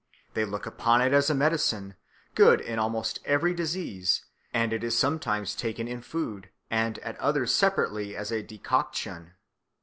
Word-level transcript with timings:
They 0.33 0.45
look 0.45 0.65
upon 0.65 1.01
it 1.03 1.13
as 1.13 1.29
a 1.29 1.35
medicine, 1.35 1.93
good 2.33 2.59
in 2.59 2.79
almost 2.79 3.19
every 3.23 3.53
disease, 3.53 4.25
and 4.51 4.73
it 4.73 4.83
is 4.83 4.97
sometimes 4.97 5.53
taken 5.53 5.87
in 5.87 6.01
food 6.01 6.49
and 6.71 6.97
at 7.03 7.19
others 7.19 7.53
separately 7.53 8.15
as 8.15 8.31
a 8.31 8.41
decoction. 8.41 9.33